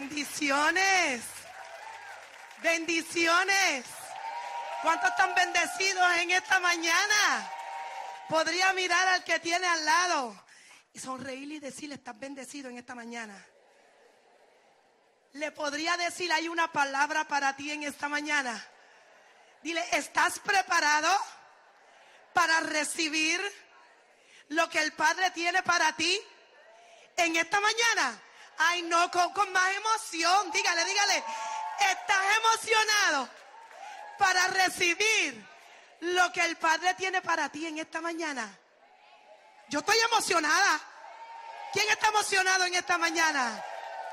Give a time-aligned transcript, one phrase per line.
[0.00, 1.22] Bendiciones.
[2.62, 3.84] Bendiciones.
[4.80, 7.52] ¿Cuántos están bendecidos en esta mañana?
[8.26, 10.42] Podría mirar al que tiene al lado
[10.94, 13.46] y sonreírle y decirle, estás bendecido en esta mañana.
[15.32, 18.66] Le podría decir, hay una palabra para ti en esta mañana.
[19.62, 21.14] Dile, ¿estás preparado
[22.32, 23.38] para recibir
[24.48, 26.18] lo que el Padre tiene para ti
[27.18, 28.22] en esta mañana?
[28.62, 30.50] Ay, no, con, con más emoción.
[30.52, 31.24] Dígale, dígale,
[31.80, 33.40] ¿estás emocionado?
[34.20, 35.42] para recibir
[36.00, 38.46] lo que el Padre tiene para ti en esta mañana.
[39.70, 40.78] Yo estoy emocionada.
[41.72, 43.64] ¿Quién está emocionado en esta mañana?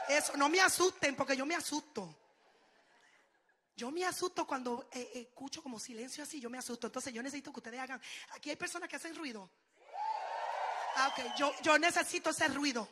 [0.07, 2.17] Eso, no me asusten porque yo me asusto.
[3.75, 6.87] Yo me asusto cuando eh, escucho como silencio así, yo me asusto.
[6.87, 8.01] Entonces yo necesito que ustedes hagan...
[8.31, 9.49] Aquí hay personas que hacen ruido.
[10.95, 12.87] Ah, ok, yo, yo necesito ese ruido.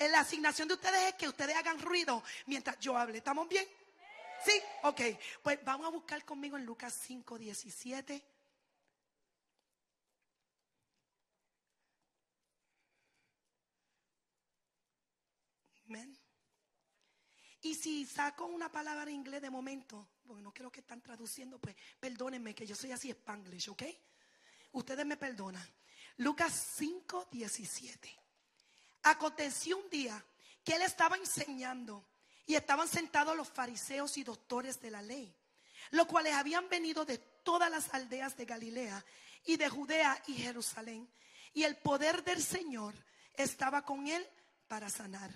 [0.00, 3.18] La asignación de ustedes es que ustedes hagan ruido mientras yo hable.
[3.18, 3.66] ¿Estamos bien?
[4.44, 4.52] ¿Sí?
[4.82, 5.00] Ok.
[5.42, 8.24] Pues vamos a buscar conmigo en Lucas 5, 17.
[15.88, 16.18] Amén.
[17.62, 21.58] Y si saco una palabra en inglés de momento, porque no creo que están traduciendo,
[21.58, 23.82] pues perdónenme que yo soy así spanglish, ¿ok?
[24.72, 25.66] Ustedes me perdonan.
[26.18, 28.27] Lucas 5, 17.
[29.08, 30.22] Aconteció un día
[30.62, 32.04] que él estaba enseñando
[32.44, 35.34] y estaban sentados los fariseos y doctores de la ley,
[35.92, 39.02] los cuales habían venido de todas las aldeas de Galilea
[39.46, 41.08] y de Judea y Jerusalén.
[41.54, 42.94] Y el poder del Señor
[43.32, 44.28] estaba con él
[44.68, 45.30] para sanar.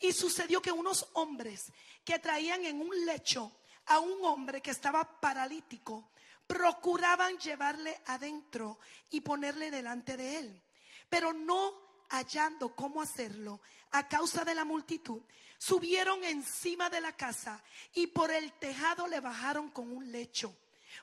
[0.00, 1.72] Y sucedió que unos hombres
[2.04, 3.50] que traían en un lecho
[3.86, 6.10] a un hombre que estaba paralítico,
[6.46, 8.78] procuraban llevarle adentro
[9.08, 10.62] y ponerle delante de él.
[11.08, 15.22] Pero no hallando cómo hacerlo a causa de la multitud,
[15.58, 17.62] subieron encima de la casa
[17.94, 20.54] y por el tejado le bajaron con un lecho,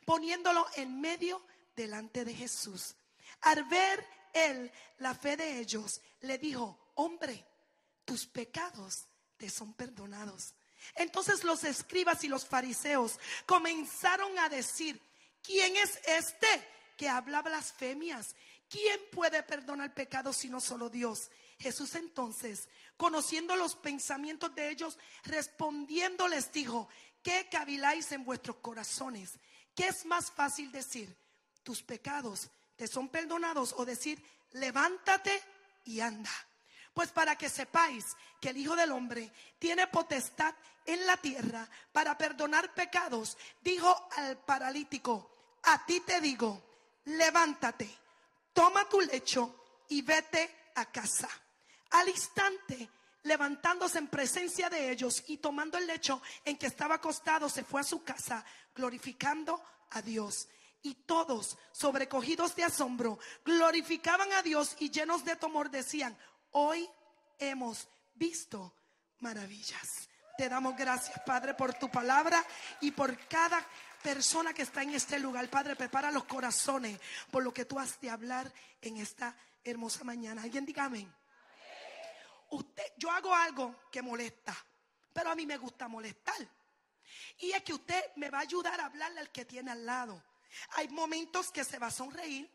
[0.06, 1.42] poniéndolo en medio
[1.75, 2.96] delante de Jesús.
[3.41, 7.46] Al ver él la fe de ellos, le dijo, hombre,
[8.06, 10.53] tus pecados te son perdonados.
[10.96, 15.02] Entonces los escribas y los fariseos comenzaron a decir,
[15.41, 16.47] ¿quién es este
[16.97, 18.35] que habla blasfemias?
[18.70, 21.30] ¿Quién puede perdonar pecado sino solo Dios?
[21.59, 22.68] Jesús entonces,
[22.98, 26.90] conociendo los pensamientos de ellos, respondiendo les dijo,
[27.24, 29.40] ¿qué caviláis en vuestros corazones?
[29.76, 31.16] ¿Qué es más fácil decir?
[31.64, 34.22] Tus pecados te son perdonados o decir,
[34.52, 35.42] levántate
[35.86, 36.32] y anda.
[36.94, 38.06] Pues para que sepáis
[38.40, 40.53] que el Hijo del Hombre tiene potestad
[40.86, 45.30] en la tierra para perdonar pecados, dijo al paralítico,
[45.64, 46.64] a ti te digo,
[47.06, 47.90] levántate,
[48.55, 51.29] toma tu lecho y vete a casa.
[51.91, 52.89] Al instante,
[53.23, 57.81] levantándose en presencia de ellos y tomando el lecho en que estaba acostado, se fue
[57.81, 58.43] a su casa,
[58.73, 59.61] glorificando
[59.91, 60.47] a Dios.
[60.81, 66.17] Y todos, sobrecogidos de asombro, glorificaban a Dios y llenos de temor decían,
[66.51, 66.89] hoy
[67.39, 68.73] hemos visto
[69.19, 70.09] maravillas.
[70.37, 72.43] Te damos gracias, Padre, por tu palabra
[72.81, 73.66] y por cada
[74.05, 75.49] persona que está en este lugar.
[75.49, 76.99] Padre, prepara los corazones
[77.31, 78.51] por lo que tú has de hablar
[78.81, 80.43] en esta hermosa mañana.
[80.43, 81.11] Alguien diga amén
[82.49, 84.55] usted, yo hago algo que molesta,
[85.13, 86.35] pero a mí me gusta molestar.
[87.39, 90.23] Y es que usted me va a ayudar a hablarle al que tiene al lado.
[90.72, 92.49] Hay momentos que se va a sonreír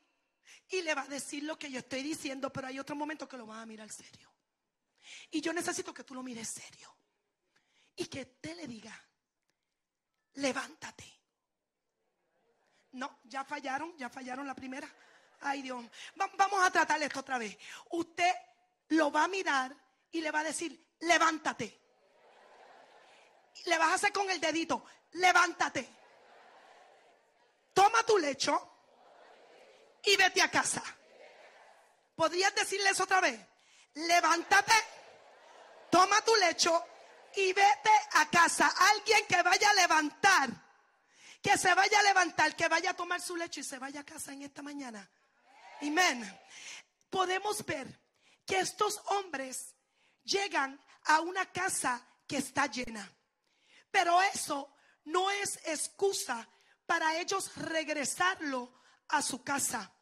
[0.68, 3.36] y le va a decir lo que yo estoy diciendo, pero hay otros momentos que
[3.36, 4.30] lo va a mirar serio.
[5.30, 6.94] Y yo necesito que tú lo mires serio.
[7.96, 8.98] Y que te le diga,
[10.34, 11.19] levántate.
[12.92, 14.88] No, ya fallaron, ya fallaron la primera.
[15.40, 15.84] Ay Dios,
[16.14, 17.56] vamos a tratar esto otra vez.
[17.90, 18.32] Usted
[18.88, 19.74] lo va a mirar
[20.12, 21.78] y le va a decir, levántate.
[23.66, 25.88] Le vas a hacer con el dedito, levántate.
[27.72, 28.70] Toma tu lecho
[30.04, 30.82] y vete a casa.
[32.14, 33.40] ¿Podrías decirles otra vez?
[33.94, 34.74] Levántate,
[35.90, 36.84] toma tu lecho
[37.36, 38.72] y vete a casa.
[38.94, 40.50] Alguien que vaya a levantar,
[41.42, 44.04] que se vaya a levantar, que vaya a tomar su lecho y se vaya a
[44.04, 45.08] casa en esta mañana.
[45.80, 46.40] Amén.
[47.08, 48.00] Podemos ver
[48.46, 49.74] que estos hombres
[50.22, 53.10] llegan a una casa que está llena.
[53.90, 56.48] Pero eso no es excusa
[56.86, 59.92] para ellos regresarlo a su casa.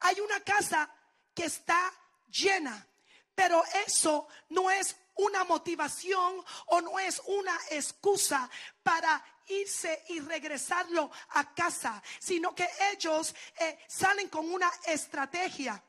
[0.00, 0.92] Hay una casa
[1.34, 1.92] que está
[2.28, 2.86] llena,
[3.34, 8.48] pero eso no es una motivación o no es una excusa
[8.82, 15.82] para irse y regresarlo a casa, sino que ellos eh, salen con una estrategia.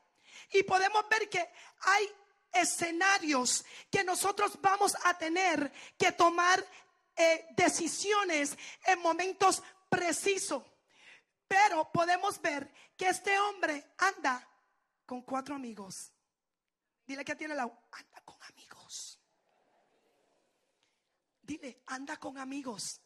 [0.50, 1.50] Y podemos ver que
[1.80, 2.08] hay
[2.52, 6.64] escenarios que nosotros vamos a tener que tomar
[7.16, 10.62] eh, decisiones en momentos precisos.
[11.46, 14.46] Pero podemos ver que este hombre anda
[15.06, 16.12] con cuatro amigos.
[17.06, 17.62] Dile que tiene la...
[17.62, 18.61] Anda con amigos.
[21.42, 23.00] Dile, anda con amigos.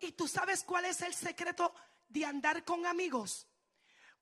[0.00, 1.74] ¿Y tú sabes cuál es el secreto
[2.08, 3.46] de andar con amigos?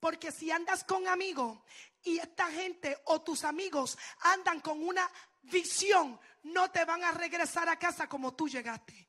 [0.00, 1.58] Porque si andas con amigos
[2.02, 5.08] y esta gente o tus amigos andan con una
[5.42, 9.08] visión, no te van a regresar a casa como tú llegaste.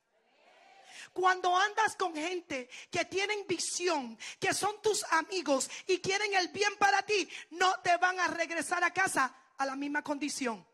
[1.12, 6.76] Cuando andas con gente que tienen visión, que son tus amigos y quieren el bien
[6.76, 10.64] para ti, no te van a regresar a casa a la misma condición.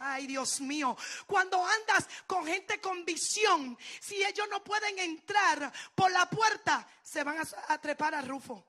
[0.00, 0.96] Ay, Dios mío.
[1.26, 7.24] Cuando andas con gente con visión, si ellos no pueden entrar por la puerta, se
[7.24, 8.64] van a, trepar al rufo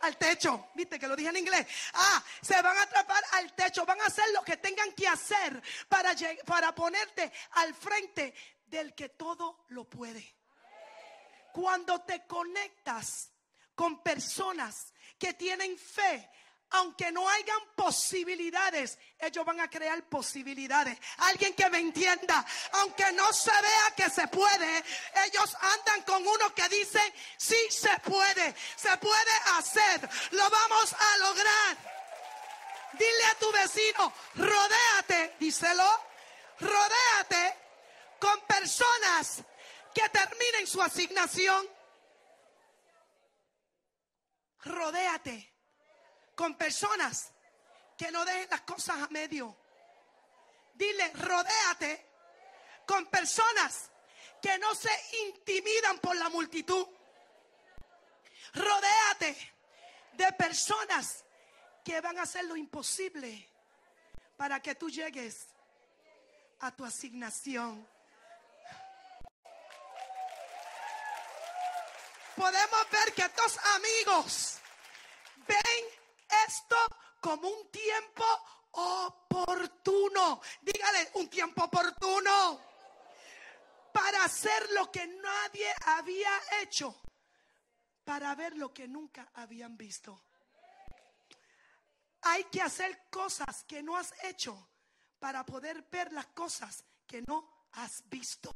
[0.00, 0.68] al techo.
[0.74, 1.66] Viste que lo dije en inglés.
[1.94, 3.86] Ah, se van a atrapar al techo.
[3.86, 6.14] Van a hacer lo que tengan que hacer para,
[6.44, 8.34] para ponerte al frente
[8.66, 10.34] del que todo lo puede.
[11.52, 13.30] Cuando te conectas
[13.74, 16.30] con personas que tienen fe,
[16.74, 20.98] aunque no hayan posibilidades, ellos van a crear posibilidades.
[21.18, 24.84] Alguien que me entienda, aunque no se vea que se puede,
[25.24, 27.00] ellos andan con uno que dice,
[27.36, 31.76] sí se puede, se puede hacer, lo vamos a lograr.
[32.94, 35.88] Dile a tu vecino, rodéate, díselo,
[36.58, 37.56] rodéate
[38.18, 39.42] con personas
[39.94, 41.68] que terminen su asignación.
[44.64, 45.53] Rodéate
[46.34, 47.32] con personas
[47.96, 49.56] que no dejen las cosas a medio.
[50.74, 52.06] Dile, rodéate
[52.86, 53.90] con personas
[54.42, 54.90] que no se
[55.26, 56.86] intimidan por la multitud.
[58.54, 59.54] Rodéate
[60.12, 61.24] de personas
[61.84, 63.48] que van a hacer lo imposible
[64.36, 65.46] para que tú llegues
[66.60, 67.86] a tu asignación.
[72.36, 74.58] Podemos ver que estos amigos
[75.46, 76.03] ven
[76.46, 76.76] esto
[77.20, 78.24] como un tiempo
[78.72, 80.40] oportuno.
[80.60, 82.60] Dígale, un tiempo oportuno.
[83.92, 87.00] Para hacer lo que nadie había hecho.
[88.04, 90.24] Para ver lo que nunca habían visto.
[92.22, 94.70] Hay que hacer cosas que no has hecho
[95.18, 98.54] para poder ver las cosas que no has visto.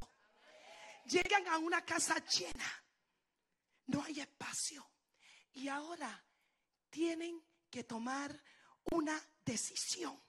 [1.05, 2.85] Llegan a una casa llena.
[3.87, 4.91] No hay espacio.
[5.53, 6.23] Y ahora
[6.91, 8.43] tienen que tomar
[8.93, 10.21] una decisión.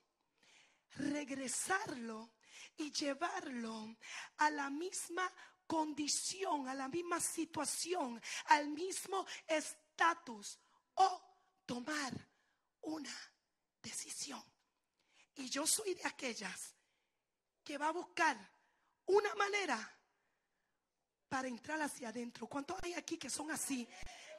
[0.95, 2.33] Regresarlo
[2.77, 3.95] y llevarlo
[4.37, 5.31] a la misma
[5.67, 10.59] condición, a la misma situación, al mismo estatus
[10.95, 11.21] o
[11.65, 12.13] tomar
[12.81, 13.15] una
[13.81, 14.43] decisión.
[15.35, 16.73] Y yo soy de aquellas
[17.63, 18.37] que va a buscar
[19.05, 19.98] una manera
[21.29, 22.47] para entrar hacia adentro.
[22.47, 23.87] ¿Cuántos hay aquí que son así?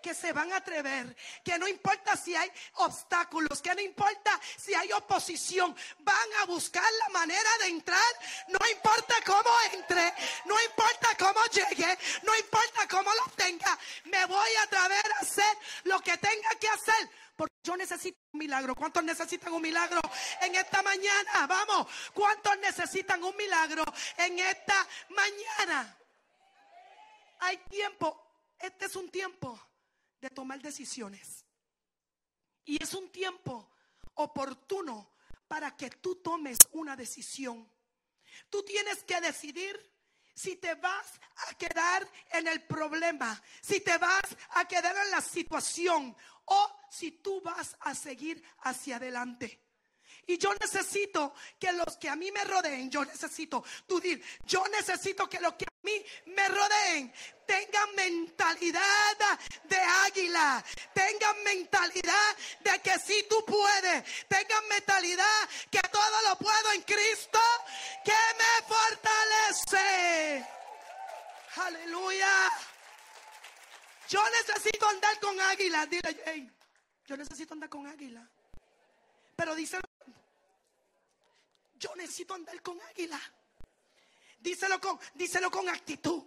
[0.00, 1.14] que se van a atrever,
[1.44, 6.90] que no importa si hay obstáculos, que no importa si hay oposición, van a buscar
[7.00, 8.12] la manera de entrar,
[8.48, 10.14] no importa cómo entre,
[10.46, 15.56] no importa cómo llegue, no importa cómo lo tenga, me voy a atrever a hacer
[15.84, 17.10] lo que tenga que hacer.
[17.36, 18.74] Porque yo necesito un milagro.
[18.74, 20.00] ¿Cuántos necesitan un milagro
[20.42, 21.46] en esta mañana?
[21.46, 21.86] Vamos.
[22.12, 23.82] ¿Cuántos necesitan un milagro
[24.18, 25.99] en esta mañana?
[27.40, 28.26] Hay tiempo.
[28.58, 29.58] Este es un tiempo
[30.20, 31.44] de tomar decisiones.
[32.64, 33.72] Y es un tiempo
[34.14, 35.14] oportuno
[35.48, 37.68] para que tú tomes una decisión.
[38.48, 39.90] Tú tienes que decidir
[40.34, 45.20] si te vas a quedar en el problema, si te vas a quedar en la
[45.20, 49.69] situación o si tú vas a seguir hacia adelante.
[50.30, 54.62] Y yo necesito que los que a mí me rodeen, yo necesito, tú dir, yo
[54.68, 57.12] necesito que los que a mí me rodeen
[57.44, 66.22] tengan mentalidad de águila, tengan mentalidad de que si tú puedes, tengan mentalidad que todo
[66.28, 67.40] lo puedo en Cristo
[68.04, 70.46] que me fortalece.
[71.56, 72.52] Aleluya.
[74.08, 75.86] Yo necesito andar con águila.
[75.86, 76.52] Dile,
[77.04, 78.24] yo necesito andar con águila.
[79.34, 79.80] Pero dice
[81.80, 83.20] yo necesito andar con águila.
[84.38, 86.22] Díselo con, díselo con actitud.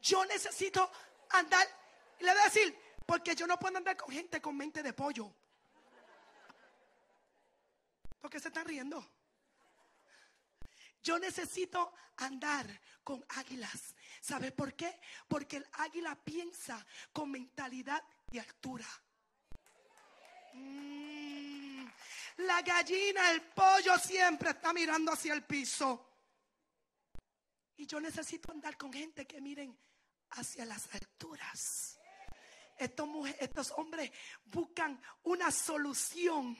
[0.00, 0.88] Yo necesito
[1.30, 1.66] andar.
[2.20, 4.92] Y le voy a decir, porque yo no puedo andar con gente con mente de
[4.92, 5.34] pollo.
[8.20, 9.04] Porque se están riendo.
[11.02, 12.66] Yo necesito andar
[13.02, 13.94] con águilas.
[14.20, 15.00] ¿Sabe por qué?
[15.26, 18.86] Porque el águila piensa con mentalidad de altura.
[20.52, 20.97] Mm.
[22.38, 26.06] La gallina, el pollo siempre está mirando hacia el piso.
[27.76, 29.76] Y yo necesito andar con gente que miren
[30.30, 31.98] hacia las alturas.
[32.76, 33.08] Estos,
[33.40, 34.12] estos hombres
[34.44, 36.56] buscan una solución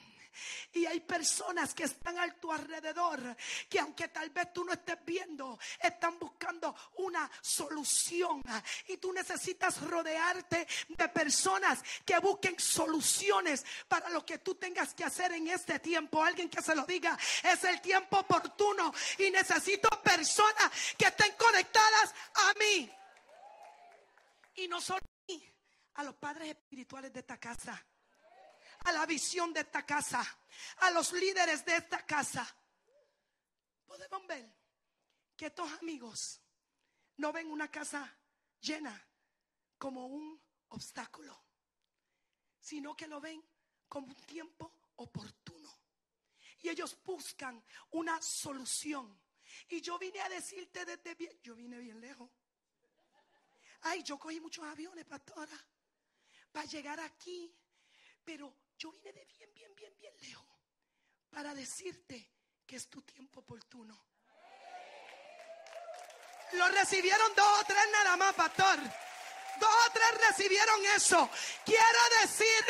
[0.73, 3.37] y hay personas que están a tu alrededor
[3.69, 8.43] que aunque tal vez tú no estés viendo, están buscando una solución.
[8.87, 15.05] Y tú necesitas rodearte de personas que busquen soluciones para lo que tú tengas que
[15.05, 16.23] hacer en este tiempo.
[16.23, 22.15] Alguien que se lo diga, es el tiempo oportuno y necesito personas que estén conectadas
[22.35, 22.91] a mí.
[24.57, 25.53] Y no solo a mí,
[25.95, 27.85] a los padres espirituales de esta casa
[28.85, 30.25] a la visión de esta casa,
[30.79, 32.47] a los líderes de esta casa,
[33.87, 34.55] podemos ver
[35.37, 36.41] que estos amigos
[37.17, 38.17] no ven una casa
[38.61, 39.07] llena
[39.77, 41.45] como un obstáculo,
[42.61, 43.43] sino que lo ven
[43.89, 45.71] como un tiempo oportuno.
[46.61, 49.21] Y ellos buscan una solución.
[49.69, 52.29] Y yo vine a decirte desde bien, yo vine bien lejos.
[53.83, 55.57] Ay, yo cogí muchos aviones, pastora,
[56.51, 57.55] para llegar aquí.
[58.25, 60.47] Pero yo vine de bien, bien, bien, bien lejos
[61.31, 62.31] para decirte
[62.65, 64.07] que es tu tiempo oportuno.
[66.53, 68.79] Lo recibieron dos o tres nada más, pastor.
[69.61, 71.29] Dos o tres recibieron eso.
[71.65, 72.68] Quiero decirte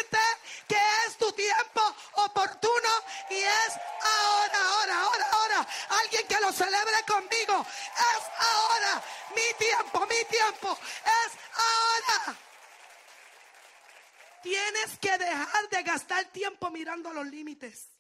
[16.89, 17.91] mirando los límites.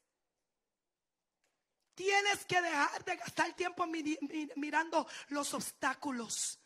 [1.94, 3.86] Tienes que dejar de gastar tiempo
[4.56, 6.58] mirando los obstáculos.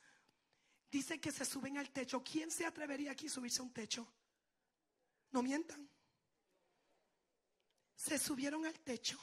[0.89, 2.23] Dice que se suben al techo.
[2.23, 4.07] ¿Quién se atrevería aquí a subirse a un techo?
[5.33, 5.91] No mientan.
[7.97, 9.19] Se subieron al techo.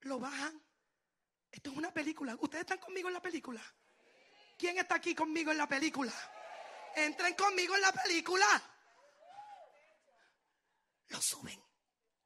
[0.00, 0.60] Lo bajan.
[1.52, 2.36] Esto es una película.
[2.40, 3.62] ¿Ustedes están conmigo en la película?
[4.56, 6.12] ¿Quién está aquí conmigo en la película?
[6.96, 8.77] Entren conmigo en la película
[11.08, 11.60] lo suben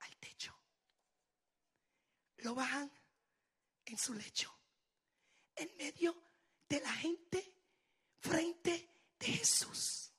[0.01, 0.57] al techo.
[2.39, 2.91] Lo bajan
[3.85, 4.53] en su lecho.
[5.55, 6.17] En medio
[6.69, 7.57] de la gente
[8.21, 10.11] frente de Jesús.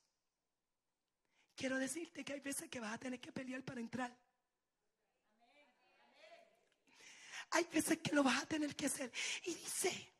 [1.55, 4.17] Quiero decirte que hay veces que vas a tener que pelear para entrar.
[7.51, 9.11] Hay veces que lo vas a tener que hacer.
[9.43, 10.13] Y dice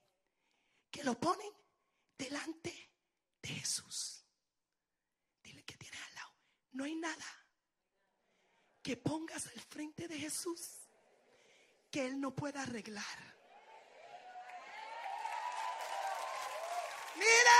[0.91, 1.51] que lo ponen
[2.17, 2.91] delante
[3.41, 4.25] de Jesús.
[5.41, 6.33] Dile que tienes al lado.
[6.73, 7.42] No hay nada
[8.83, 10.59] que pongas al frente de Jesús
[11.89, 13.33] que Él no pueda arreglar.
[17.15, 17.59] Mira,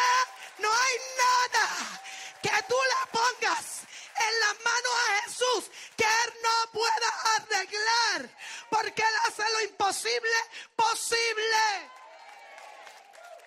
[0.60, 2.02] no hay nada
[2.42, 3.84] que tú la pongas
[4.18, 8.38] en la mano a Jesús que Él no pueda arreglar,
[8.70, 10.36] porque Él hace lo imposible
[10.76, 11.90] posible.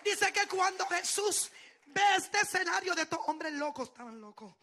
[0.04, 1.50] Dice que cuando Jesús
[1.86, 4.54] ve este escenario de estos hombres locos, estaban locos.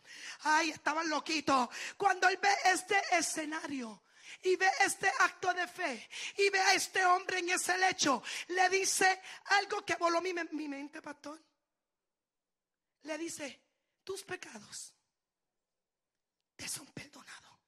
[0.42, 1.70] Ay, estaban loquitos.
[1.98, 4.04] Cuando él ve este escenario
[4.42, 8.70] y ve este acto de fe y ve a este hombre en ese lecho, le
[8.70, 11.42] dice algo que voló mi, mi mente, pastor.
[13.04, 13.62] Le dice,
[14.04, 14.94] tus pecados
[16.56, 17.60] te son perdonados.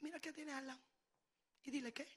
[0.00, 0.80] Mira que tiene al lado.
[1.62, 2.08] Y dile qué.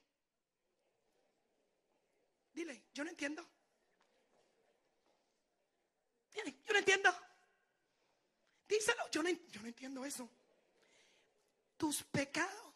[2.52, 3.53] Dile, yo no entiendo
[6.34, 7.10] yo no entiendo.
[8.68, 10.28] Díselo, yo no, entiendo eso.
[11.76, 12.74] Tus pecados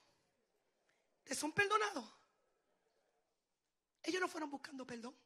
[1.25, 2.05] te son perdonados.
[4.03, 5.17] Ellos no fueron buscando perdón.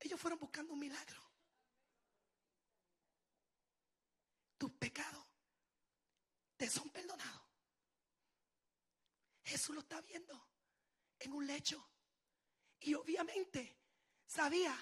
[0.00, 1.22] Ellos fueron buscando un milagro.
[4.56, 5.24] Tus pecados
[6.56, 7.42] te son perdonados.
[9.44, 10.48] Jesús lo está viendo
[11.20, 11.88] en un lecho.
[12.80, 13.76] Y obviamente
[14.26, 14.74] sabía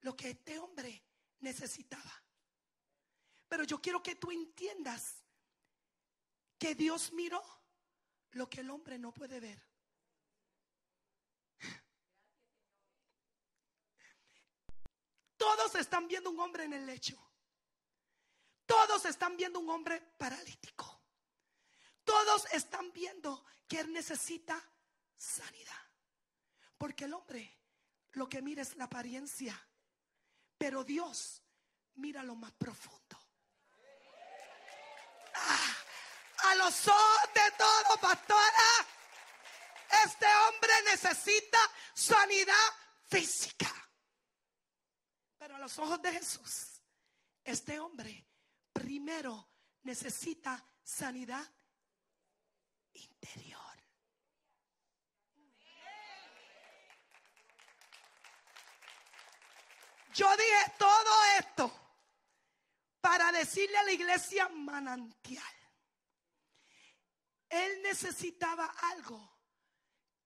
[0.00, 1.04] lo que este hombre
[1.40, 2.22] necesitaba.
[3.48, 5.22] Pero yo quiero que tú entiendas
[6.58, 7.42] que Dios miró
[8.32, 9.62] lo que el hombre no puede ver.
[15.36, 17.18] Todos están viendo un hombre en el lecho.
[18.64, 21.02] Todos están viendo un hombre paralítico.
[22.04, 24.64] Todos están viendo que él necesita
[25.16, 25.81] sanidad.
[26.82, 27.60] Porque el hombre
[28.14, 29.56] lo que mira es la apariencia,
[30.58, 31.40] pero Dios
[31.94, 33.16] mira lo más profundo.
[35.32, 35.76] Ah,
[36.38, 38.88] a los ojos de todo, pastora,
[40.04, 41.58] este hombre necesita
[41.94, 42.74] sanidad
[43.08, 43.72] física.
[45.38, 46.82] Pero a los ojos de Jesús,
[47.44, 48.26] este hombre
[48.72, 49.52] primero
[49.84, 51.48] necesita sanidad
[52.94, 53.51] interior.
[60.14, 61.82] Yo dije todo esto
[63.00, 65.54] para decirle a la iglesia manantial.
[67.48, 69.38] Él necesitaba algo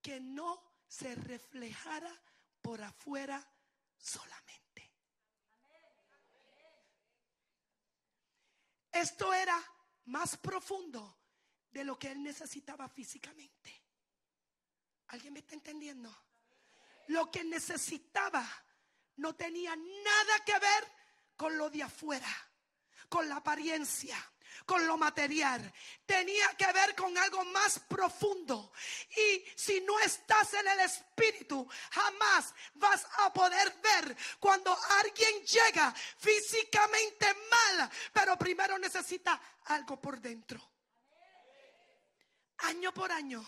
[0.03, 2.13] que no se reflejara
[2.63, 3.45] por afuera
[3.97, 4.93] solamente.
[8.93, 9.61] Esto era
[10.07, 11.19] más profundo
[11.71, 13.85] de lo que él necesitaba físicamente.
[15.09, 16.11] ¿Alguien me está entendiendo?
[17.09, 18.49] Lo que necesitaba
[19.17, 20.93] no tenía nada que ver
[21.37, 22.29] con lo de afuera,
[23.09, 24.17] con la apariencia,
[24.65, 25.73] con lo material.
[26.05, 28.73] Tenía que ver con algo más profundo.
[29.11, 35.93] Y si no estás en el Espíritu, jamás vas a poder ver cuando alguien llega
[35.93, 40.61] físicamente mal, pero primero necesita algo por dentro.
[42.59, 43.47] Año por año,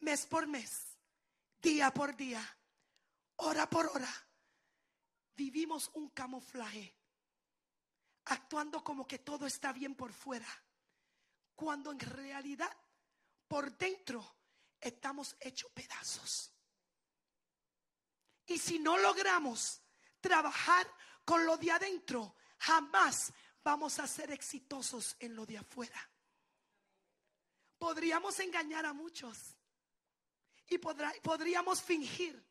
[0.00, 0.96] mes por mes,
[1.60, 2.42] día por día,
[3.36, 4.26] hora por hora
[5.34, 6.96] vivimos un camuflaje,
[8.26, 10.48] actuando como que todo está bien por fuera,
[11.54, 12.74] cuando en realidad
[13.48, 14.36] por dentro
[14.80, 16.52] estamos hechos pedazos.
[18.46, 19.80] Y si no logramos
[20.20, 20.86] trabajar
[21.24, 26.10] con lo de adentro, jamás vamos a ser exitosos en lo de afuera.
[27.78, 29.56] Podríamos engañar a muchos
[30.68, 32.44] y podríamos fingir,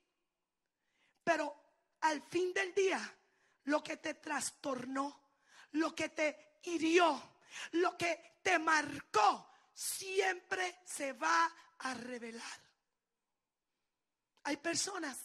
[1.24, 1.61] pero
[2.02, 3.18] al fin del día,
[3.66, 5.32] lo que te trastornó,
[5.72, 7.38] lo que te hirió,
[7.74, 12.72] lo que te marcó, siempre se va a revelar.
[14.44, 15.18] Hay personas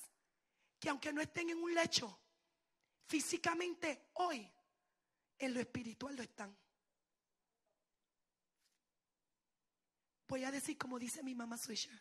[0.78, 2.20] que aunque no estén en un lecho,
[3.06, 4.50] físicamente hoy,
[5.38, 6.56] en lo espiritual lo están.
[10.28, 11.98] Voy a decir como dice mi mamá Swisher,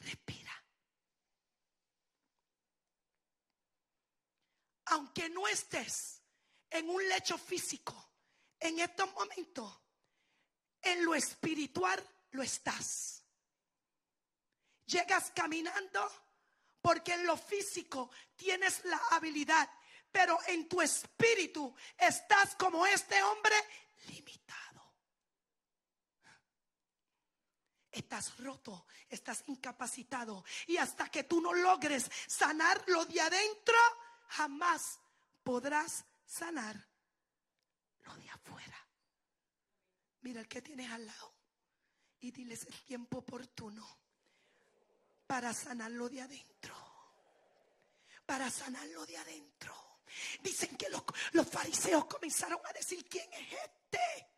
[0.00, 0.63] respira.
[4.94, 6.22] Aunque no estés
[6.70, 8.12] en un lecho físico,
[8.60, 9.76] en estos momentos,
[10.80, 13.24] en lo espiritual lo estás.
[14.86, 16.08] Llegas caminando
[16.80, 19.68] porque en lo físico tienes la habilidad,
[20.12, 23.56] pero en tu espíritu estás como este hombre
[24.06, 24.94] limitado.
[27.90, 33.76] Estás roto, estás incapacitado y hasta que tú no logres sanar lo de adentro,
[34.28, 35.00] jamás
[35.42, 36.76] podrás sanar
[38.02, 38.88] lo de afuera.
[40.22, 41.34] Mira el que tienes al lado
[42.20, 43.86] y diles el tiempo oportuno
[45.26, 46.74] para sanar lo de adentro.
[48.24, 49.74] Para sanar lo de adentro.
[50.40, 54.28] Dicen que los, los fariseos comenzaron a decir, ¿quién es este?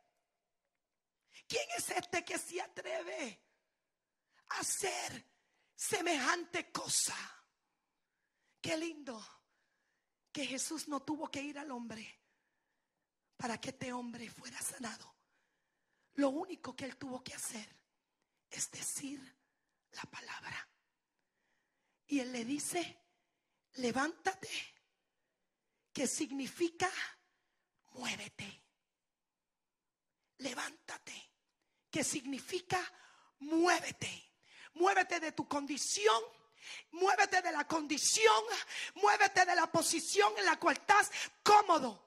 [1.46, 3.40] ¿Quién es este que se atreve
[4.48, 5.24] a hacer
[5.74, 7.16] semejante cosa?
[8.60, 9.35] Qué lindo
[10.36, 12.20] que Jesús no tuvo que ir al hombre
[13.38, 15.16] para que este hombre fuera sanado.
[16.16, 17.66] Lo único que él tuvo que hacer
[18.50, 19.18] es decir
[19.92, 20.68] la palabra.
[22.08, 23.00] Y él le dice,
[23.76, 24.50] levántate,
[25.90, 26.92] que significa
[27.94, 28.62] muévete.
[30.36, 31.32] Levántate,
[31.90, 32.78] que significa
[33.38, 34.34] muévete.
[34.74, 36.22] Muévete de tu condición
[36.92, 38.44] Muévete de la condición,
[38.94, 41.10] muévete de la posición en la cual estás
[41.42, 42.04] cómodo.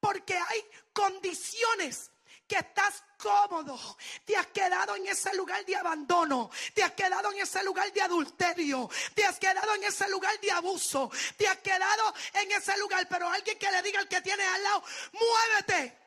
[0.00, 2.10] Porque hay condiciones
[2.48, 3.78] que estás cómodo,
[4.24, 8.00] te has quedado en ese lugar de abandono, te has quedado en ese lugar de
[8.00, 13.06] adulterio, te has quedado en ese lugar de abuso, te has quedado en ese lugar,
[13.08, 15.98] pero alguien que le diga al que tiene al lado, muévete.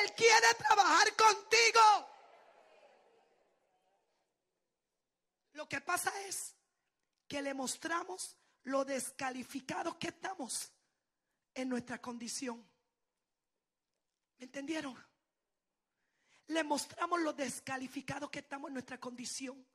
[0.00, 2.08] Él quiere trabajar contigo.
[5.54, 6.54] Lo que pasa es
[7.28, 10.72] que le mostramos lo descalificados que estamos
[11.54, 12.66] en nuestra condición.
[14.38, 14.96] ¿Me entendieron?
[16.48, 19.66] Le mostramos lo descalificados que estamos en nuestra condición.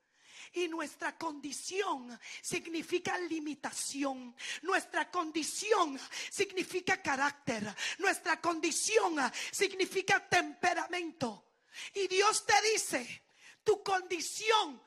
[0.54, 4.36] Y nuestra condición significa limitación.
[4.62, 7.76] Nuestra condición significa carácter.
[7.98, 9.16] Nuestra condición
[9.52, 11.56] significa temperamento.
[11.94, 13.24] Y Dios te dice,
[13.64, 14.82] tu condición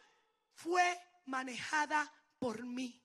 [0.55, 2.96] fue manejada por mí.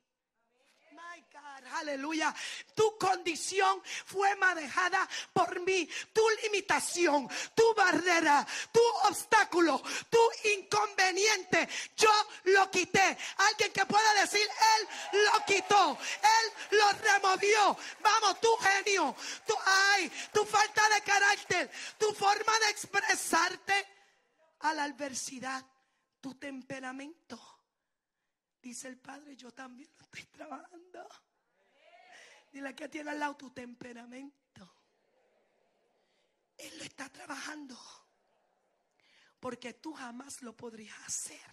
[0.91, 2.33] My God, aleluya.
[2.73, 5.87] Tu condición fue manejada por mí.
[6.13, 10.19] Tu limitación, tu barrera, tu obstáculo, tu
[10.57, 11.67] inconveniente,
[11.97, 12.11] yo
[12.45, 13.17] lo quité.
[13.49, 14.87] Alguien que pueda decir, Él
[15.25, 17.77] lo quitó, Él lo removió.
[17.99, 23.87] Vamos, tu genio, tu, ay, tu falta de carácter, tu forma de expresarte
[24.61, 25.63] a la adversidad,
[26.21, 27.54] tu temperamento.
[28.65, 31.08] Dice el Padre, yo también lo estoy trabajando.
[32.51, 34.75] Dile que tiene al lado tu temperamento.
[36.58, 37.78] Él lo está trabajando.
[39.39, 41.47] Porque tú jamás lo podrías hacer.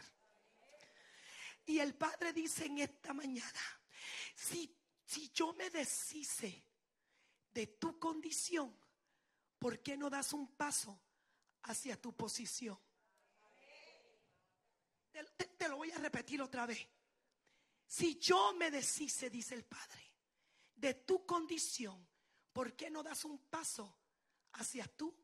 [1.67, 3.61] Y el Padre dice en esta mañana,
[4.35, 6.65] si, si yo me deshice
[7.53, 8.75] de tu condición,
[9.59, 10.99] ¿por qué no das un paso
[11.65, 12.81] hacia tu posición?
[15.37, 16.89] Te, te lo voy a repetir otra vez.
[17.93, 20.15] Si yo me deshice, dice el Padre,
[20.77, 22.09] de tu condición,
[22.51, 23.95] ¿por qué no das un paso
[24.55, 25.15] hacia tú?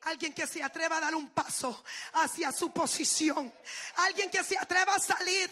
[0.00, 3.54] Alguien que se atreva a dar un paso hacia su posición.
[3.98, 5.48] Alguien que se atreva a salir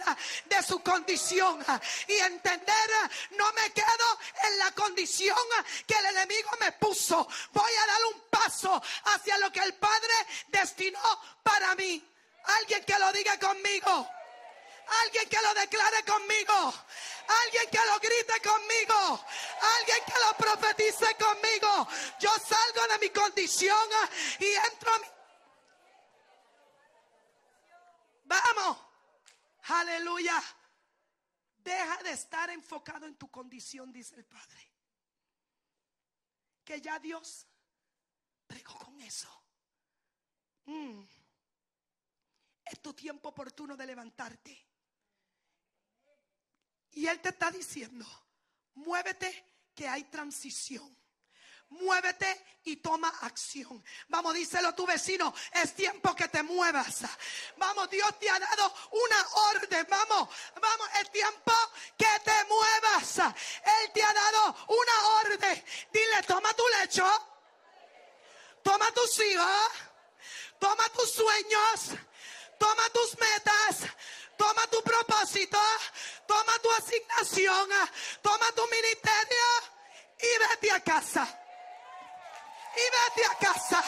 [0.46, 1.64] de su condición
[2.08, 2.90] y entender,
[3.38, 5.38] no me quedo en la condición
[5.86, 7.28] que el enemigo me puso.
[7.52, 10.14] Voy a dar un paso hacia lo que el Padre
[10.48, 10.98] destinó
[11.44, 12.04] para mí.
[12.58, 14.10] Alguien que lo diga conmigo.
[15.04, 16.74] Alguien que lo declare conmigo.
[17.44, 19.24] Alguien que lo grite conmigo.
[19.78, 21.88] Alguien que lo profetice conmigo.
[22.20, 23.88] Yo salgo de mi condición
[24.38, 25.06] y entro a mi...
[28.24, 28.78] Vamos.
[29.64, 30.42] Aleluya.
[31.58, 34.72] Deja de estar enfocado en tu condición, dice el Padre.
[36.64, 37.46] Que ya Dios
[38.46, 39.28] pregó con eso.
[40.66, 41.02] Mm.
[42.64, 44.71] Es tu tiempo oportuno de levantarte.
[46.92, 48.06] Y Él te está diciendo,
[48.74, 50.96] muévete que hay transición.
[51.80, 53.82] Muévete y toma acción.
[54.08, 55.32] Vamos, díselo a tu vecino.
[55.54, 57.00] Es tiempo que te muevas.
[57.56, 59.86] Vamos, Dios te ha dado una orden.
[59.88, 60.28] Vamos,
[60.60, 61.52] vamos, es tiempo
[61.96, 63.18] que te muevas.
[63.18, 65.64] Él te ha dado una orden.
[65.90, 67.06] Dile, toma tu lecho.
[68.62, 69.70] Toma tus hijos.
[70.58, 71.98] Toma tus sueños.
[72.58, 73.90] Toma tus metas.
[74.42, 75.58] Toma tu propósito,
[76.26, 77.68] toma tu asignación,
[78.20, 79.46] toma tu ministerio
[80.18, 81.24] y vete a casa.
[82.74, 83.80] Y vete a casa.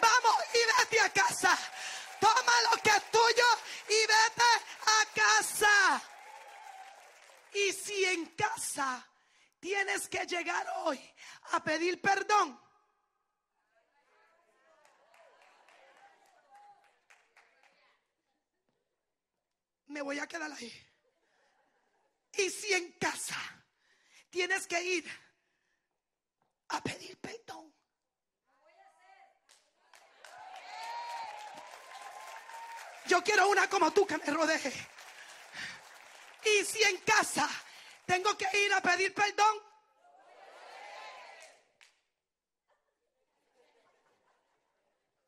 [0.00, 1.56] Vamos y vete a casa.
[2.18, 3.46] Toma lo que es tuyo
[3.88, 4.50] y vete
[4.84, 6.02] a casa.
[7.52, 9.06] Y si en casa
[9.60, 11.00] tienes que llegar hoy
[11.52, 12.60] a pedir perdón,
[19.88, 20.72] me voy a quedar ahí.
[22.36, 23.36] Y si en casa
[24.30, 25.10] tienes que ir
[26.68, 27.74] a pedir perdón.
[33.06, 34.72] Yo quiero una como tú que me rodee.
[36.44, 37.48] Y si en casa
[38.04, 39.62] tengo que ir a pedir perdón.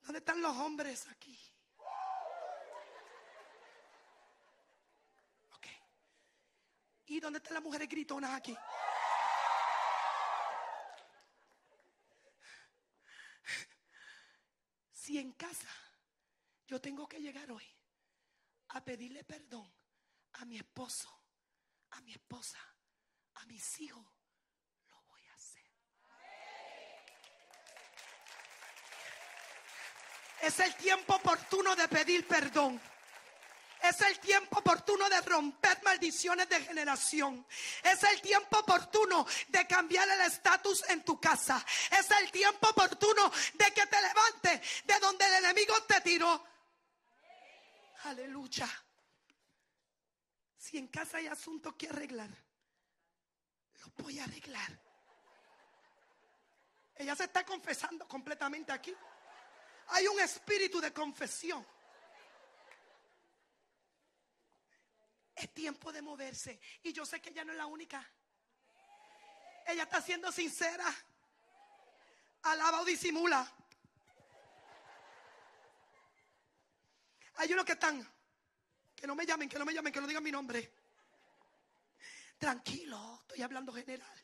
[0.03, 1.39] ¿Dónde están los hombres aquí?
[7.11, 8.57] ¿Y dónde están las mujeres gritonas aquí?
[14.93, 15.69] Si en casa
[16.69, 17.67] yo tengo que llegar hoy
[18.69, 19.69] a pedirle perdón
[20.35, 21.13] a mi esposo,
[21.91, 22.61] a mi esposa,
[23.35, 24.07] a mis hijos,
[24.87, 25.67] lo voy a hacer.
[30.43, 32.81] Es el tiempo oportuno de pedir perdón.
[33.83, 37.47] Es el tiempo oportuno de romper maldiciones de generación.
[37.83, 41.65] Es el tiempo oportuno de cambiar el estatus en tu casa.
[41.91, 46.45] Es el tiempo oportuno de que te levantes de donde el enemigo te tiró.
[48.05, 48.69] Aleluya.
[50.57, 52.31] Si en casa hay asuntos que arreglar,
[53.81, 54.79] lo voy a arreglar.
[56.97, 58.95] Ella se está confesando completamente aquí.
[59.89, 61.67] Hay un espíritu de confesión.
[65.41, 66.61] Es tiempo de moverse.
[66.83, 68.07] Y yo sé que ella no es la única.
[69.67, 70.85] Ella está siendo sincera.
[72.43, 73.51] Alaba o disimula.
[77.37, 78.07] Hay unos que están.
[78.95, 80.75] Que no me llamen, que no me llamen, que no digan mi nombre.
[82.37, 84.23] Tranquilo, estoy hablando general.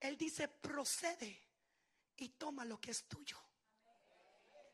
[0.00, 1.48] Él dice, procede
[2.18, 3.42] y toma lo que es tuyo.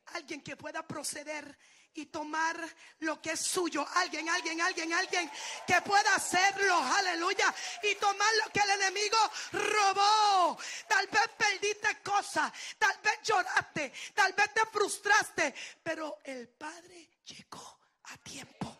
[0.06, 1.56] alguien que pueda proceder
[1.96, 2.56] y tomar
[3.00, 3.86] lo que es suyo.
[3.94, 5.30] Alguien, alguien, alguien, alguien
[5.66, 6.76] que pueda hacerlo.
[6.76, 7.52] Aleluya.
[7.82, 9.18] Y tomar lo que el enemigo
[9.52, 10.58] robó.
[10.86, 12.52] Tal vez perdiste cosas.
[12.78, 13.92] Tal vez lloraste.
[14.14, 15.54] Tal vez te frustraste.
[15.82, 18.76] Pero el Padre llegó a tiempo.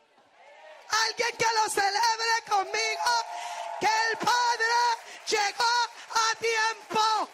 [1.09, 3.13] Alguien que lo celebre conmigo.
[3.81, 4.77] Que el Padre
[5.27, 5.65] llegó
[6.15, 7.31] a tiempo.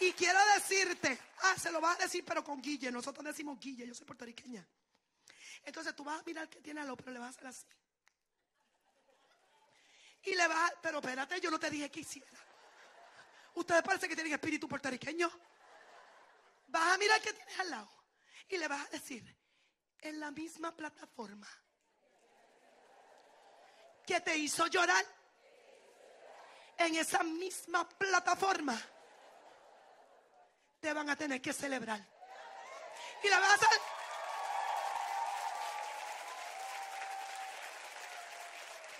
[0.00, 1.18] Y quiero decirte,
[1.58, 2.90] se lo vas a decir, pero con Guille.
[2.90, 4.66] Nosotros decimos Guille, yo soy puertorriqueña.
[5.64, 7.66] Entonces tú vas a mirar que tiene al pero le vas a hacer así.
[10.22, 12.38] Y le vas, a, pero espérate, yo no te dije que hiciera.
[13.54, 15.30] Ustedes parece que tienen espíritu puertorriqueño.
[16.68, 17.90] Vas a mirar que tienes al lado.
[18.48, 19.24] Y le vas a decir,
[20.00, 21.48] en la misma plataforma
[24.06, 25.04] que te hizo llorar,
[26.76, 28.80] en esa misma plataforma
[30.84, 31.98] te van a tener que celebrar.
[33.22, 33.80] Y la vas a hacer.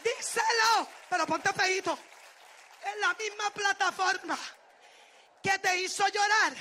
[0.03, 1.99] Díselo, pero ponte feito.
[2.87, 4.39] En la misma plataforma
[5.43, 6.55] que te hizo llorar,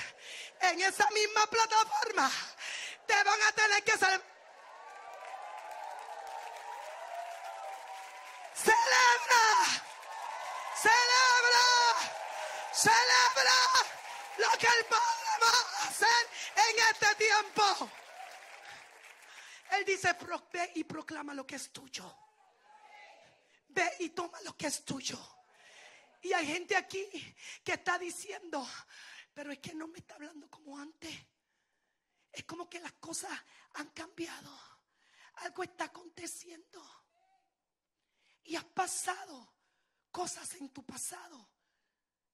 [0.60, 2.30] en esa misma plataforma
[3.06, 4.34] te van a tener que celebrar.
[8.52, 9.44] Celebra,
[10.82, 11.64] celebra,
[12.74, 13.94] celebra
[14.38, 17.90] lo que el Padre va a hacer en este tiempo.
[19.72, 20.16] Él dice,
[20.52, 22.16] ve y proclama lo que es tuyo.
[23.68, 25.18] Ve y toma lo que es tuyo.
[26.22, 27.06] Y hay gente aquí
[27.62, 28.66] que está diciendo,
[29.32, 31.14] pero es que no me está hablando como antes.
[32.32, 33.32] Es como que las cosas
[33.74, 34.50] han cambiado.
[35.34, 36.82] Algo está aconteciendo.
[38.44, 39.54] Y has pasado
[40.10, 41.50] cosas en tu pasado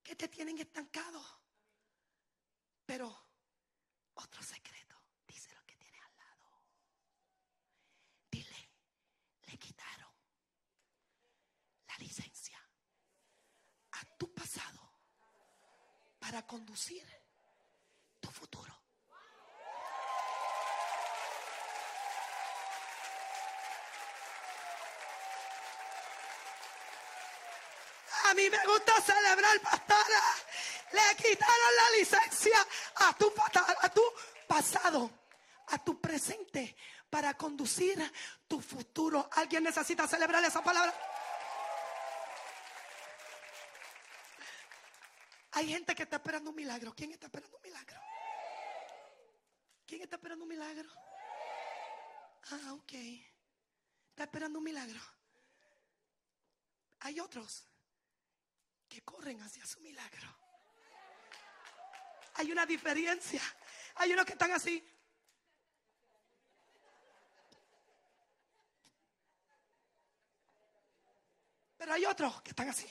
[0.02, 1.39] que te tienen estancado.
[2.90, 3.06] Pero
[4.14, 6.44] otro secreto, dice lo que tiene al lado.
[8.28, 8.68] Dile,
[9.42, 10.12] le quitaron
[11.86, 12.58] la licencia
[13.92, 14.92] a tu pasado
[16.18, 17.06] para conducir
[18.18, 18.79] tu futuro.
[28.30, 30.22] A mí me gusta celebrar, pastora.
[30.92, 33.32] Le quitaron la licencia a tu,
[33.82, 34.02] a tu
[34.46, 35.10] pasado,
[35.66, 36.76] a tu presente,
[37.08, 37.98] para conducir
[38.46, 39.28] tu futuro.
[39.32, 40.94] ¿Alguien necesita celebrar esa palabra?
[45.52, 46.94] Hay gente que está esperando un milagro.
[46.94, 48.00] ¿Quién está esperando un milagro?
[49.86, 50.88] ¿Quién está esperando un milagro?
[52.52, 52.92] Ah, ok.
[54.10, 55.00] Está esperando un milagro.
[57.00, 57.69] Hay otros
[58.90, 60.28] que corren hacia su milagro.
[62.34, 63.40] Hay una diferencia.
[63.94, 64.84] Hay unos que están así.
[71.78, 72.88] Pero hay otros que están así.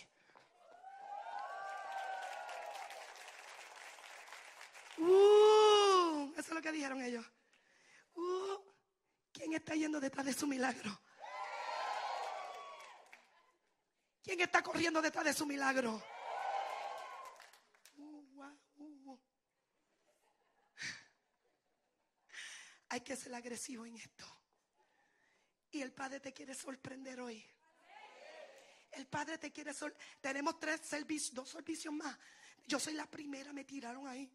[4.98, 7.26] Uh, eso es lo que dijeron ellos.
[8.16, 8.58] Uh,
[9.34, 11.02] ¿Quién está yendo detrás de su milagro?
[14.24, 16.04] ¿Quién está corriendo detrás de su milagro?
[22.90, 24.26] Hay que ser agresivo en esto.
[25.72, 27.46] Y el Padre te quiere sorprender hoy.
[28.92, 30.18] El Padre te quiere sorprender.
[30.20, 32.18] Tenemos tres servicios, dos servicios más.
[32.66, 34.32] Yo soy la primera, me tiraron ahí.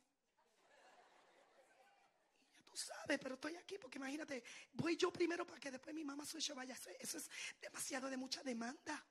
[2.52, 6.04] Ya tú sabes, pero estoy aquí porque imagínate, voy yo primero para que después mi
[6.04, 6.76] mamá suya vaya.
[7.00, 7.28] Eso es
[7.60, 9.04] demasiado de mucha demanda.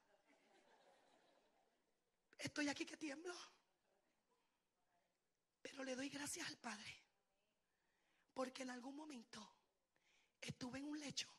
[2.44, 3.34] Estoy aquí que tiemblo.
[5.62, 7.02] Pero le doy gracias al Padre
[8.34, 9.40] porque en algún momento
[10.42, 11.30] estuve en un lecho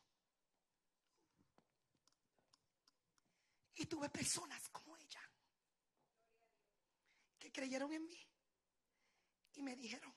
[3.75, 5.21] y tuve personas como ella
[7.37, 8.27] que creyeron en mí
[9.53, 10.13] y me dijeron,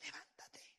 [0.00, 0.78] levántate.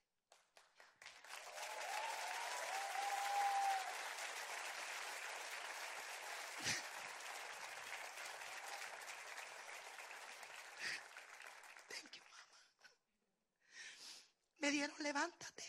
[14.70, 15.64] Me dieron, levántate.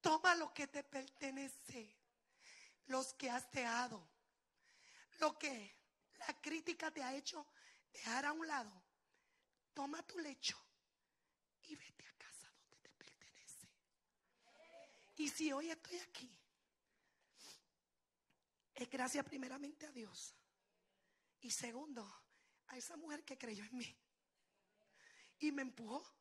[0.00, 1.98] Toma lo que te pertenece,
[2.86, 4.08] los que has dejado,
[5.18, 5.76] lo que
[6.16, 7.46] la crítica te ha hecho
[7.92, 8.72] dejar a un lado.
[9.74, 10.58] Toma tu lecho
[11.64, 13.68] y vete a casa donde te pertenece.
[15.16, 16.34] Y si hoy estoy aquí,
[18.76, 20.34] es gracias primeramente a Dios.
[21.42, 22.10] Y segundo,
[22.68, 23.98] a esa mujer que creyó en mí
[25.40, 26.17] y me empujó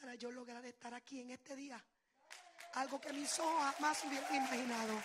[0.00, 1.82] para yo lograr estar aquí en este día.
[2.74, 5.02] Algo que mis ojos jamás hubieran imaginado.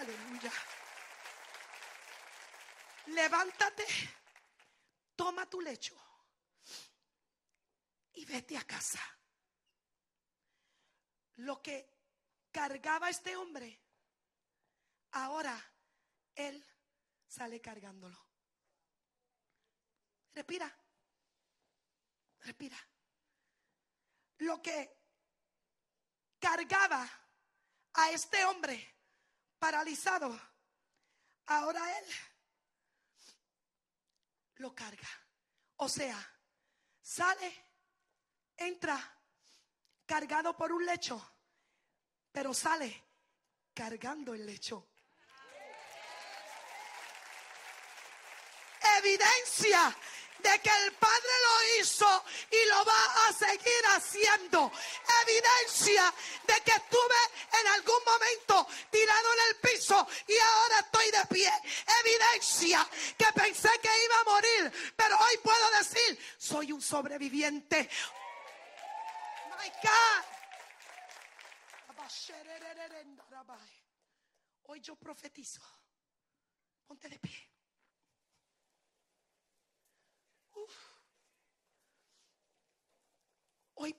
[0.00, 0.52] Aleluya.
[3.06, 3.84] Levántate,
[5.16, 5.96] toma tu lecho
[8.14, 9.00] y vete a casa.
[11.36, 11.88] Lo que
[12.50, 13.80] cargaba este hombre,
[15.12, 15.58] ahora
[16.34, 16.64] él
[17.26, 18.18] sale cargándolo.
[20.34, 20.81] Respira,
[22.42, 22.76] respira.
[24.38, 24.90] Lo que
[26.38, 27.08] cargaba
[27.94, 28.96] a este hombre
[29.58, 30.38] paralizado,
[31.46, 32.06] ahora él
[34.56, 35.08] lo carga.
[35.76, 36.18] O sea,
[37.00, 37.66] sale,
[38.56, 38.98] entra
[40.06, 41.36] cargado por un lecho,
[42.32, 43.04] pero sale
[43.74, 44.88] cargando el lecho.
[48.98, 49.96] Evidencia
[50.42, 54.72] de que el Padre lo hizo y lo va a seguir haciendo.
[55.22, 56.12] Evidencia
[56.46, 57.20] de que estuve
[57.60, 61.52] en algún momento tirado en el piso y ahora estoy de pie.
[62.00, 67.88] Evidencia que pensé que iba a morir, pero hoy puedo decir, soy un sobreviviente.
[69.58, 70.32] My God.
[74.64, 75.60] Hoy yo profetizo.
[76.86, 77.51] Ponte de pie.
[83.74, 83.96] Hoy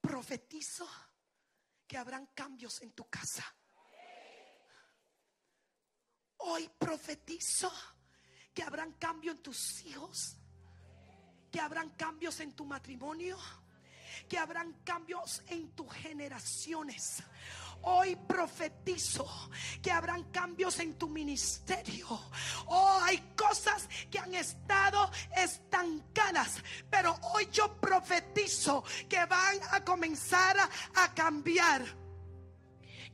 [0.00, 0.88] profetizo
[1.86, 3.44] que habrán cambios en tu casa.
[6.38, 7.72] Hoy profetizo
[8.54, 10.36] que habrán cambios en tus hijos,
[11.50, 13.36] que habrán cambios en tu matrimonio,
[14.28, 17.22] que habrán cambios en tus generaciones.
[17.88, 19.24] Hoy profetizo
[19.80, 22.08] que habrán cambios en tu ministerio.
[22.66, 30.56] Oh, hay cosas que han estado estancadas, pero hoy yo profetizo que van a comenzar
[30.58, 31.84] a, cambiar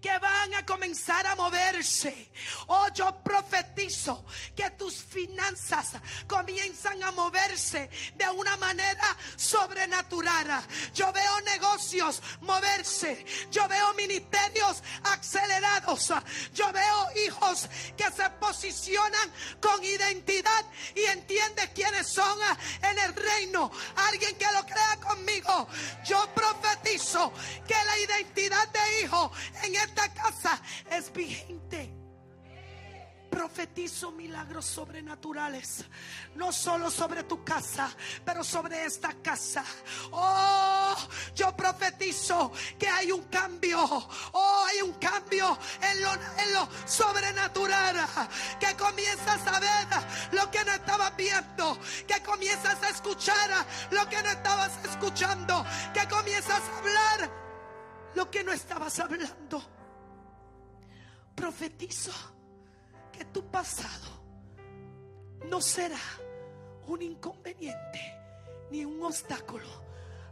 [0.02, 2.32] que van a comenzar a moverse.
[2.66, 4.24] Oh, yo profetizo
[4.56, 5.92] que tus finanzas
[6.26, 10.60] comienzan a moverse de una manera sobrenatural.
[10.92, 13.24] Yo veo negocios moverse.
[13.52, 16.12] Yo veo ministerios acelerados.
[16.52, 20.64] Yo veo hijos que se posicionan con identidad
[20.96, 22.38] y entiende quiénes son
[22.82, 23.70] en el reino.
[24.08, 25.68] Alguien que lo crea conmigo.
[26.04, 27.32] Yo profetizo
[27.68, 29.30] que la identidad de hijo
[29.62, 31.98] en este esta casa es vigente.
[33.30, 35.86] Profetizo milagros sobrenaturales,
[36.34, 37.90] no solo sobre tu casa,
[38.26, 39.64] pero sobre esta casa.
[40.10, 40.94] Oh,
[41.34, 43.80] yo profetizo que hay un cambio.
[44.32, 48.06] Oh, hay un cambio en lo, en lo sobrenatural.
[48.60, 49.88] Que comienzas a ver
[50.32, 51.78] lo que no estabas viendo.
[52.06, 55.64] Que comienzas a escuchar lo que no estabas escuchando.
[55.94, 57.30] Que comienzas a hablar
[58.14, 59.81] lo que no estabas hablando
[61.34, 62.12] profetizo
[63.12, 64.22] que tu pasado
[65.48, 65.98] no será
[66.86, 68.00] un inconveniente
[68.70, 69.68] ni un obstáculo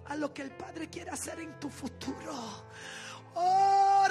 [0.06, 2.34] a lo que el Padre quiere hacer en tu futuro.
[3.34, 4.04] Oh,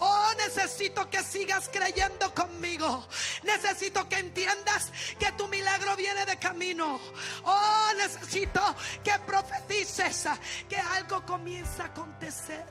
[0.00, 3.06] Oh, necesito que sigas creyendo conmigo.
[3.42, 7.00] Necesito que entiendas que tu milagro viene de camino.
[7.44, 8.60] Oh, necesito
[9.02, 10.28] que profetices
[10.68, 12.64] que algo comienza a acontecer.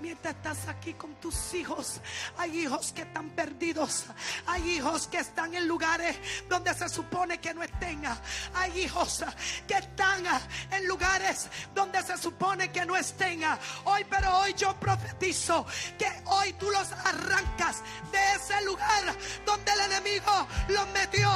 [0.00, 2.00] Mientras estás aquí con tus hijos,
[2.38, 4.04] hay hijos que están perdidos.
[4.46, 6.16] Hay hijos que están en lugares
[6.48, 8.02] donde se supone que no estén.
[8.54, 9.24] Hay hijos
[9.66, 10.24] que están
[10.70, 13.42] en lugares donde se supone que no estén.
[13.84, 15.66] Hoy, pero hoy yo profetizo
[15.98, 21.30] que hoy tú los arrancas de ese lugar donde el enemigo los metió.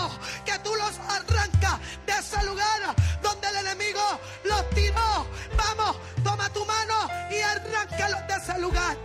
[0.44, 5.27] Que tú los arrancas de ese lugar donde el enemigo los tiró.
[5.57, 8.96] Vamos, toma tu mano y arráncalos de ese lugar.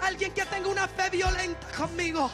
[0.00, 2.30] Alguien que tenga una fe violenta conmigo.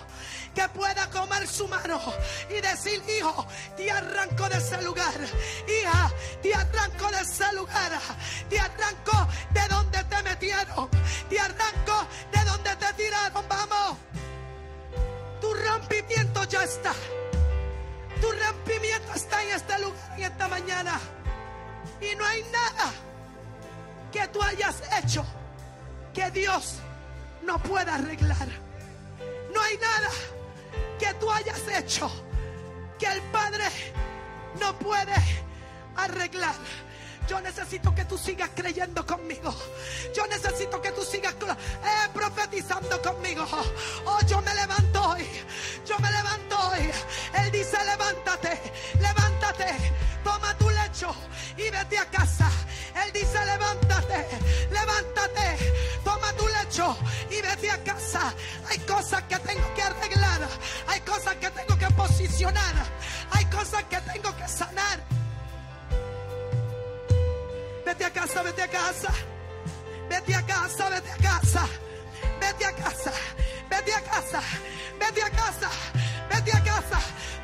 [0.55, 2.01] Que pueda comer su mano
[2.49, 3.45] y decir, hijo,
[3.77, 5.13] te arranco de ese lugar.
[5.67, 6.13] Hija,
[6.43, 7.91] te arranco de ese lugar.
[8.49, 10.89] Te arranco de donde te metieron.
[11.29, 13.45] Te arranco de donde te tiraron.
[13.49, 13.99] Vamos.
[15.41, 16.93] Tu rompimiento ya está.
[18.21, 21.01] Tu rompimiento está en este lugar, en esta mañana.
[22.01, 22.93] Y no hay nada
[24.13, 25.27] que tú hayas hecho
[26.15, 26.77] que Dios
[27.43, 28.49] no pueda arreglar.
[29.53, 30.11] No hay nada
[30.99, 32.11] que tú hayas hecho
[32.99, 33.65] que el Padre
[34.61, 35.15] no puede
[35.97, 36.55] arreglar.
[37.29, 39.55] Yo necesito que tú sigas creyendo conmigo.
[40.15, 43.47] Yo necesito que tú sigas eh, profetizando conmigo.
[44.05, 45.27] Oh, yo me levanto hoy.
[45.87, 46.91] Yo me levanto hoy.
[47.43, 48.61] Él dice, levántate,
[49.01, 49.93] levántate.
[50.23, 50.69] Toma tu
[51.57, 52.49] y vete a casa.
[53.05, 54.29] Él dice, levántate,
[54.71, 56.97] levántate, toma tu lecho
[57.31, 58.33] y vete a casa.
[58.71, 60.49] Hay cosas que tengo que arreglar,
[60.87, 62.75] hay cosas que tengo que posicionar,
[63.33, 65.01] hay cosas que tengo que sanar.
[67.85, 69.13] Vete a casa, vete a casa,
[70.09, 71.67] vete a casa, vete a casa,
[72.41, 73.13] vete a casa,
[73.69, 74.43] vete a casa, vete a casa.
[74.99, 75.69] Vete a casa.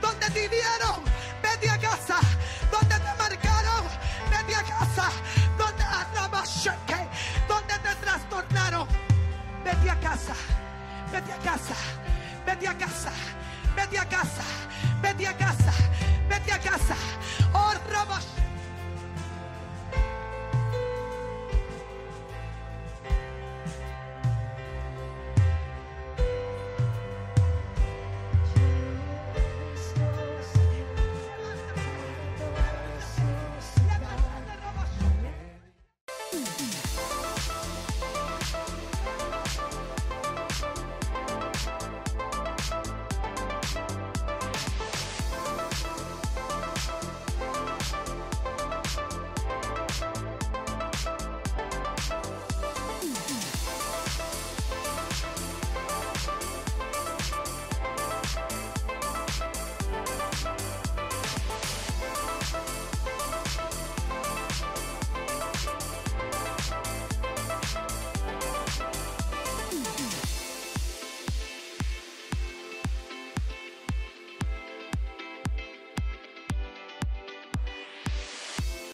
[0.00, 1.04] Donde te dieron.
[1.42, 2.18] Vete a casa.
[2.70, 3.84] Donde te marcaron.
[4.30, 5.10] Vete a casa.
[5.58, 5.84] Donde
[7.48, 8.88] donde te trastornaron.
[9.64, 10.34] Vete a casa.
[11.12, 11.74] Vete a casa.
[12.46, 13.12] Vete a casa.
[13.76, 14.42] Vete a casa.
[15.02, 15.72] Vete a casa.
[16.28, 16.94] Vete a casa.
[17.52, 17.70] Oh.